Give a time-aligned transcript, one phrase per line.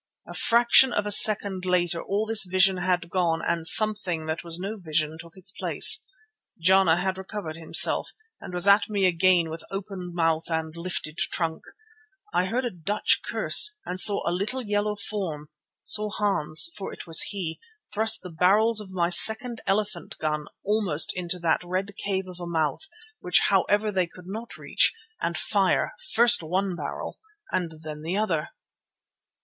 [0.27, 4.57] A fraction of a second later all this vision had gone and something that was
[4.57, 6.03] no vision took its place.
[6.59, 8.09] Jana had recovered himself
[8.39, 11.65] and was at me again with open mouth and lifted trunk.
[12.33, 15.49] I heard a Dutch curse and saw a little yellow form;
[15.83, 17.59] saw Hans, for it was he,
[17.93, 22.47] thrust the barrels of my second elephant rifle almost into that red cave of a
[22.47, 22.87] mouth,
[23.19, 27.19] which however they could not reach, and fire, first one barrel,
[27.51, 28.49] then the other.